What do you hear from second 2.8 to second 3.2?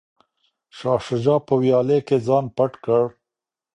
کړ.